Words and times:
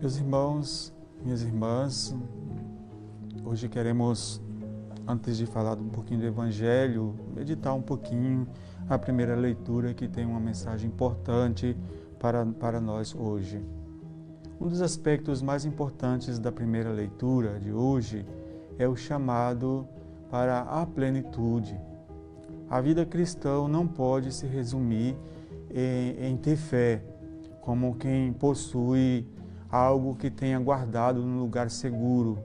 Meus 0.00 0.16
irmãos, 0.16 0.94
minhas 1.22 1.42
irmãs, 1.42 2.16
hoje 3.44 3.68
queremos, 3.68 4.40
antes 5.06 5.36
de 5.36 5.44
falar 5.44 5.76
um 5.76 5.90
pouquinho 5.90 6.20
do 6.20 6.26
Evangelho, 6.26 7.14
meditar 7.36 7.74
um 7.74 7.82
pouquinho 7.82 8.48
a 8.88 8.98
primeira 8.98 9.36
leitura 9.36 9.92
que 9.92 10.08
tem 10.08 10.24
uma 10.24 10.40
mensagem 10.40 10.88
importante 10.88 11.76
para, 12.18 12.46
para 12.46 12.80
nós 12.80 13.14
hoje. 13.14 13.62
Um 14.58 14.68
dos 14.68 14.80
aspectos 14.80 15.42
mais 15.42 15.66
importantes 15.66 16.38
da 16.38 16.50
primeira 16.50 16.90
leitura 16.90 17.60
de 17.60 17.70
hoje 17.70 18.24
é 18.78 18.88
o 18.88 18.96
chamado 18.96 19.86
para 20.30 20.62
a 20.62 20.86
plenitude. 20.86 21.78
A 22.70 22.80
vida 22.80 23.04
cristã 23.04 23.68
não 23.68 23.86
pode 23.86 24.32
se 24.32 24.46
resumir 24.46 25.14
em, 25.70 26.24
em 26.24 26.36
ter 26.38 26.56
fé, 26.56 27.02
como 27.60 27.96
quem 27.96 28.32
possui 28.32 29.26
algo 29.70 30.16
que 30.16 30.30
tenha 30.30 30.58
guardado 30.58 31.20
no 31.22 31.40
lugar 31.40 31.70
seguro. 31.70 32.38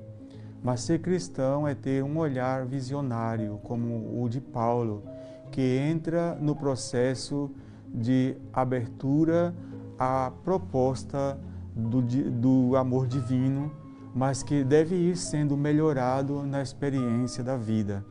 Mas 0.63 0.81
ser 0.81 0.99
cristão 0.99 1.67
é 1.67 1.75
ter 1.75 2.03
um 2.03 2.17
olhar 2.17 2.65
visionário, 2.65 3.59
como 3.63 4.21
o 4.21 4.27
de 4.29 4.41
Paulo, 4.41 5.03
que 5.51 5.61
entra 5.61 6.35
no 6.35 6.55
processo 6.55 7.51
de 7.93 8.35
abertura 8.51 9.53
à 9.97 10.31
proposta 10.43 11.39
do, 11.75 12.01
do 12.01 12.75
amor 12.75 13.07
divino, 13.07 13.71
mas 14.13 14.41
que 14.41 14.63
deve 14.63 14.95
ir 14.95 15.15
sendo 15.17 15.55
melhorado 15.55 16.43
na 16.43 16.61
experiência 16.61 17.43
da 17.43 17.57
vida. 17.57 18.03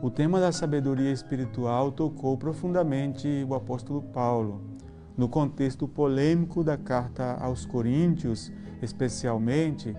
O 0.00 0.10
tema 0.10 0.40
da 0.40 0.52
sabedoria 0.52 1.10
espiritual 1.10 1.90
tocou 1.90 2.36
profundamente 2.38 3.44
o 3.48 3.54
apóstolo 3.54 4.00
Paulo 4.00 4.77
no 5.18 5.28
contexto 5.28 5.88
polêmico 5.88 6.62
da 6.62 6.76
carta 6.76 7.36
aos 7.40 7.66
Coríntios, 7.66 8.52
especialmente, 8.80 9.94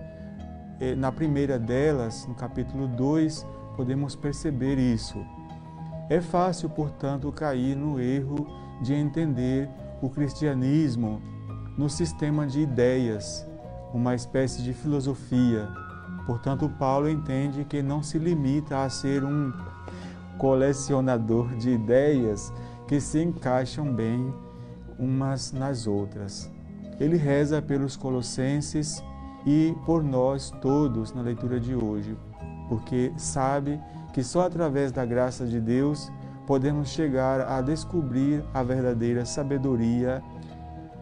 eh, 0.80 0.94
na 0.94 1.12
primeira 1.12 1.58
delas, 1.58 2.26
no 2.26 2.34
capítulo 2.34 2.88
2, 2.88 3.46
podemos 3.76 4.16
perceber 4.16 4.78
isso. 4.78 5.18
É 6.08 6.22
fácil, 6.22 6.70
portanto, 6.70 7.30
cair 7.30 7.76
no 7.76 8.00
erro 8.00 8.46
de 8.80 8.94
entender 8.94 9.68
o 10.00 10.08
cristianismo 10.08 11.20
no 11.76 11.90
sistema 11.90 12.46
de 12.46 12.60
ideias, 12.60 13.46
uma 13.92 14.14
espécie 14.14 14.62
de 14.62 14.72
filosofia. 14.72 15.68
Portanto, 16.24 16.66
Paulo 16.78 17.10
entende 17.10 17.66
que 17.66 17.82
não 17.82 18.02
se 18.02 18.18
limita 18.18 18.82
a 18.82 18.88
ser 18.88 19.22
um 19.22 19.52
colecionador 20.38 21.54
de 21.56 21.70
ideias 21.70 22.50
que 22.88 22.98
se 22.98 23.22
encaixam 23.22 23.92
bem 23.92 24.32
umas 25.00 25.52
nas 25.52 25.86
outras. 25.86 26.50
Ele 27.00 27.16
reza 27.16 27.62
pelos 27.62 27.96
colossenses 27.96 29.02
e 29.46 29.74
por 29.86 30.04
nós 30.04 30.50
todos 30.60 31.14
na 31.14 31.22
leitura 31.22 31.58
de 31.58 31.74
hoje, 31.74 32.16
porque 32.68 33.10
sabe 33.16 33.80
que 34.12 34.22
só 34.22 34.42
através 34.42 34.92
da 34.92 35.04
graça 35.04 35.46
de 35.46 35.58
Deus 35.58 36.12
podemos 36.46 36.90
chegar 36.90 37.40
a 37.40 37.62
descobrir 37.62 38.44
a 38.52 38.62
verdadeira 38.62 39.24
sabedoria 39.24 40.22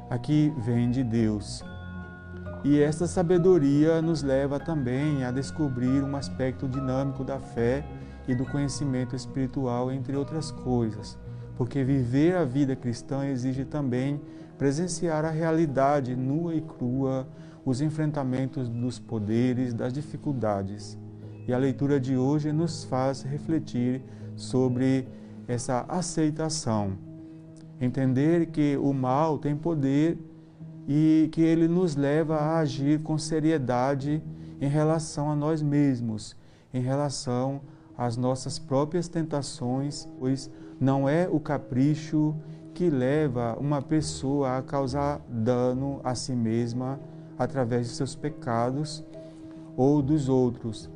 a 0.08 0.16
que 0.18 0.54
vem 0.58 0.90
de 0.90 1.02
Deus. 1.02 1.64
E 2.64 2.80
esta 2.80 3.06
sabedoria 3.06 4.00
nos 4.00 4.22
leva 4.22 4.60
também 4.60 5.24
a 5.24 5.30
descobrir 5.30 6.02
um 6.04 6.16
aspecto 6.16 6.68
dinâmico 6.68 7.24
da 7.24 7.38
fé 7.38 7.84
e 8.26 8.34
do 8.34 8.44
conhecimento 8.44 9.16
espiritual, 9.16 9.90
entre 9.90 10.16
outras 10.16 10.50
coisas 10.50 11.18
porque 11.58 11.82
viver 11.82 12.36
a 12.36 12.44
vida 12.44 12.76
cristã 12.76 13.26
exige 13.26 13.64
também 13.64 14.20
presenciar 14.56 15.24
a 15.24 15.30
realidade 15.30 16.14
nua 16.14 16.54
e 16.54 16.60
crua, 16.60 17.26
os 17.64 17.80
enfrentamentos 17.80 18.68
dos 18.68 19.00
poderes, 19.00 19.74
das 19.74 19.92
dificuldades. 19.92 20.96
E 21.48 21.52
a 21.52 21.58
leitura 21.58 21.98
de 21.98 22.16
hoje 22.16 22.52
nos 22.52 22.84
faz 22.84 23.22
refletir 23.22 24.00
sobre 24.36 25.08
essa 25.48 25.84
aceitação. 25.88 26.92
Entender 27.80 28.46
que 28.46 28.76
o 28.76 28.92
mal 28.92 29.36
tem 29.36 29.56
poder 29.56 30.16
e 30.86 31.28
que 31.32 31.40
ele 31.40 31.66
nos 31.66 31.96
leva 31.96 32.36
a 32.36 32.60
agir 32.60 33.00
com 33.00 33.18
seriedade 33.18 34.22
em 34.60 34.68
relação 34.68 35.28
a 35.28 35.34
nós 35.34 35.60
mesmos, 35.60 36.36
em 36.72 36.80
relação 36.80 37.60
às 37.96 38.16
nossas 38.16 38.60
próprias 38.60 39.08
tentações, 39.08 40.08
pois 40.20 40.48
não 40.80 41.08
é 41.08 41.28
o 41.28 41.40
capricho 41.40 42.34
que 42.72 42.88
leva 42.88 43.56
uma 43.58 43.82
pessoa 43.82 44.56
a 44.56 44.62
causar 44.62 45.20
dano 45.28 46.00
a 46.04 46.14
si 46.14 46.32
mesma 46.32 47.00
através 47.36 47.88
de 47.88 47.94
seus 47.94 48.14
pecados 48.14 49.04
ou 49.76 50.00
dos 50.00 50.28
outros. 50.28 50.88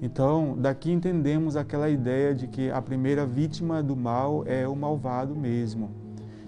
Então, 0.00 0.56
daqui 0.58 0.90
entendemos 0.90 1.56
aquela 1.56 1.88
ideia 1.88 2.34
de 2.34 2.46
que 2.48 2.70
a 2.70 2.82
primeira 2.82 3.24
vítima 3.24 3.82
do 3.82 3.96
mal 3.96 4.42
é 4.46 4.66
o 4.66 4.74
malvado 4.74 5.34
mesmo. 5.34 5.90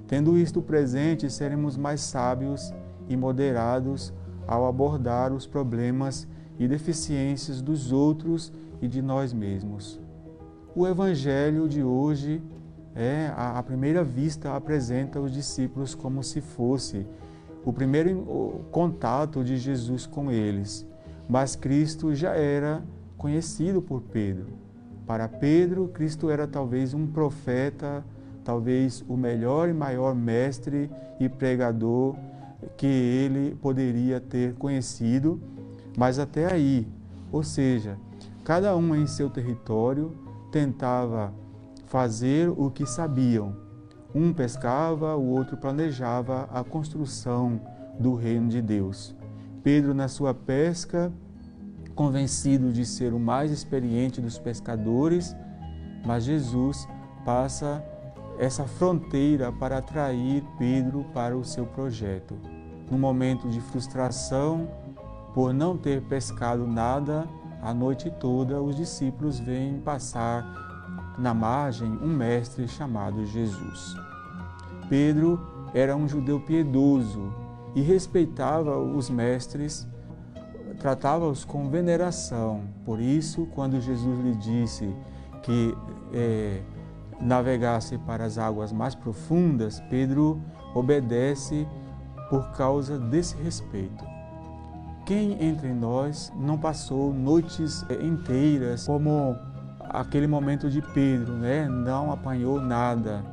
Tendo 0.07 0.37
isto 0.37 0.61
presente, 0.61 1.31
seremos 1.31 1.77
mais 1.77 2.01
sábios 2.01 2.75
e 3.09 3.17
moderados 3.17 4.13
ao 4.47 4.67
abordar 4.67 5.33
os 5.33 5.47
problemas 5.47 6.29
e 6.59 6.69
deficiências 6.69 7.63
dos 7.63 7.93
outros 7.93 8.53
e 8.83 8.89
de 8.89 9.01
nós 9.01 9.33
mesmos. 9.33 10.01
O 10.75 10.87
Evangelho 10.87 11.69
de 11.69 11.83
hoje 11.83 12.43
é, 12.95 13.33
à 13.37 13.63
primeira 13.63 14.05
vista 14.05 14.55
apresenta 14.55 15.21
os 15.21 15.33
discípulos 15.33 15.95
como 15.95 16.23
se 16.23 16.41
fosse 16.41 17.07
o 17.65 17.73
primeiro 17.73 18.65
contato 18.71 19.43
de 19.43 19.57
Jesus 19.57 20.07
com 20.07 20.31
eles. 20.31 20.87
Mas 21.29 21.57
Cristo 21.57 22.15
já 22.15 22.33
era 22.35 22.83
conhecido 23.17 23.81
por 23.81 24.03
Pedro. 24.03 24.47
Para 25.07 25.29
Pedro, 25.29 25.89
Cristo 25.89 26.31
era 26.31 26.47
talvez 26.47 26.95
um 26.95 27.07
profeta, 27.07 28.05
talvez 28.45 29.05
o 29.09 29.17
melhor 29.17 29.69
e 29.69 29.73
maior 29.73 30.15
mestre 30.15 30.91
e 31.19 31.29
pregador 31.29 32.15
que 32.77 32.87
ele 32.87 33.55
poderia 33.57 34.21
ter 34.21 34.55
conhecido, 34.55 35.41
mas 35.97 36.19
até 36.19 36.51
aí, 36.51 36.87
ou 37.31 37.43
seja, 37.43 37.99
cada 38.43 38.77
um 38.77 38.95
em 38.95 39.07
seu 39.07 39.29
território 39.29 40.13
tentava 40.51 41.33
fazer 41.95 42.49
o 42.51 42.73
que 42.73 42.85
sabiam. 42.85 43.55
Um 44.13 44.33
pescava, 44.33 45.15
o 45.15 45.29
outro 45.29 45.57
planejava 45.57 46.49
a 46.53 46.65
construção 46.65 47.61
do 48.01 48.17
reino 48.17 48.49
de 48.49 48.61
Deus. 48.61 49.15
Pedro, 49.63 49.95
na 49.95 50.09
sua 50.09 50.35
pesca, 50.35 51.13
convencido 51.95 52.73
de 52.73 52.85
ser 52.85 53.15
o 53.15 53.21
mais 53.21 53.53
experiente 53.53 54.21
dos 54.21 54.41
pescadores, 54.41 55.37
mas 56.05 56.25
Jesus 56.25 56.85
passa 57.25 57.81
essa 58.41 58.65
fronteira 58.65 59.53
para 59.53 59.79
atrair 59.79 60.43
Pedro 60.59 61.07
para 61.15 61.37
o 61.37 61.45
seu 61.45 61.65
projeto. 61.65 62.35
No 62.91 62.99
momento 62.99 63.49
de 63.49 63.61
frustração, 63.61 64.69
por 65.33 65.55
não 65.55 65.79
ter 65.79 66.03
pescado 66.03 66.67
nada 66.67 67.25
a 67.63 67.73
noite 67.73 68.11
toda, 68.19 68.61
os 68.61 68.75
discípulos 68.75 69.39
vêm 69.39 69.79
passar 69.79 70.74
na 71.19 71.33
margem 71.33 71.91
um 72.03 72.09
mestre 72.09 72.67
chamado 72.69 73.25
Jesus. 73.25 73.97
Pedro 74.89 75.41
era 75.73 75.97
um 75.97 76.09
judeu 76.09 76.41
piedoso 76.41 77.33
e 77.75 77.81
respeitava 77.81 78.79
os 78.79 79.11
mestres, 79.11 79.87
tratava-os 80.79 81.45
com 81.45 81.69
veneração. 81.69 82.63
Por 82.85 83.01
isso, 83.01 83.47
quando 83.55 83.81
Jesus 83.81 84.21
lhe 84.21 84.35
disse 84.37 84.95
que 85.43 85.77
é, 86.13 86.63
navegasse 87.21 87.99
para 87.99 88.25
as 88.25 88.39
águas 88.39 88.73
mais 88.73 88.95
profundas, 88.95 89.81
Pedro 89.91 90.41
obedece 90.75 91.67
por 92.31 92.51
causa 92.53 92.99
desse 92.99 93.37
respeito. 93.37 94.05
Quem 95.05 95.45
entre 95.45 95.73
nós 95.73 96.33
não 96.35 96.57
passou 96.57 97.13
noites 97.13 97.85
é, 97.91 98.03
inteiras 98.05 98.87
como 98.87 99.37
aquele 99.95 100.27
momento 100.27 100.69
de 100.69 100.83
Pedro, 100.83 101.35
né? 101.35 101.69
Não 101.69 102.11
apanhou 102.11 102.61
nada. 102.61 103.25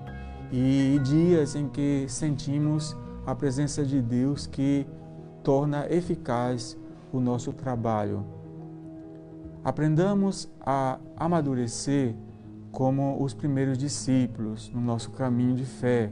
E 0.51 0.99
dias 1.03 1.55
em 1.55 1.67
que 1.67 2.05
sentimos 2.07 2.95
a 3.25 3.33
presença 3.33 3.83
de 3.83 3.99
Deus 3.99 4.45
que 4.45 4.85
torna 5.43 5.87
eficaz 5.89 6.77
o 7.11 7.19
nosso 7.19 7.51
trabalho. 7.51 8.23
Aprendamos 9.63 10.51
a 10.59 10.99
amadurecer 11.17 12.15
como 12.71 13.21
os 13.21 13.33
primeiros 13.33 13.77
discípulos 13.77 14.69
no 14.73 14.81
nosso 14.81 15.11
caminho 15.11 15.55
de 15.55 15.65
fé, 15.65 16.11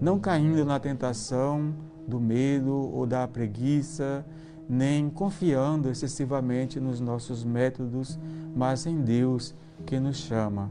não 0.00 0.20
caindo 0.20 0.64
na 0.64 0.78
tentação 0.78 1.74
do 2.06 2.20
medo 2.20 2.72
ou 2.72 3.06
da 3.06 3.26
preguiça, 3.26 4.24
nem 4.70 5.10
confiando 5.10 5.90
excessivamente 5.90 6.78
nos 6.78 7.00
nossos 7.00 7.42
métodos, 7.42 8.16
mas 8.54 8.86
em 8.86 9.00
Deus 9.02 9.52
que 9.84 9.98
nos 9.98 10.18
chama. 10.18 10.70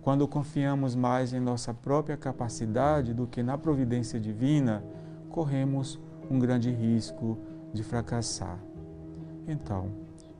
Quando 0.00 0.26
confiamos 0.26 0.94
mais 0.94 1.34
em 1.34 1.40
nossa 1.40 1.74
própria 1.74 2.16
capacidade 2.16 3.12
do 3.12 3.26
que 3.26 3.42
na 3.42 3.58
providência 3.58 4.18
divina, 4.18 4.82
corremos 5.28 6.00
um 6.30 6.38
grande 6.38 6.70
risco 6.70 7.36
de 7.70 7.82
fracassar. 7.82 8.58
Então, 9.46 9.90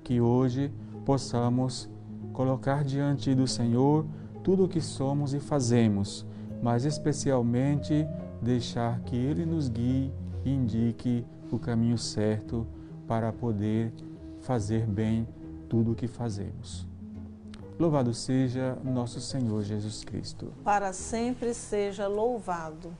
que 0.02 0.18
hoje 0.18 0.72
possamos 1.04 1.90
colocar 2.32 2.82
diante 2.84 3.34
do 3.34 3.46
Senhor 3.46 4.06
tudo 4.42 4.64
o 4.64 4.68
que 4.68 4.80
somos 4.80 5.34
e 5.34 5.40
fazemos, 5.40 6.24
mas 6.62 6.86
especialmente 6.86 8.06
deixar 8.40 8.98
que 9.00 9.14
Ele 9.14 9.44
nos 9.44 9.68
guie 9.68 10.10
e 10.42 10.50
indique 10.50 11.22
o 11.52 11.58
caminho 11.58 11.98
certo 11.98 12.66
para 13.06 13.32
poder 13.32 13.92
fazer 14.40 14.86
bem 14.86 15.26
tudo 15.68 15.92
o 15.92 15.94
que 15.94 16.06
fazemos. 16.06 16.86
Louvado 17.78 18.14
seja 18.14 18.78
nosso 18.84 19.20
Senhor 19.20 19.62
Jesus 19.62 20.04
Cristo. 20.04 20.52
Para 20.62 20.92
sempre 20.92 21.52
seja 21.52 22.06
louvado. 22.06 22.92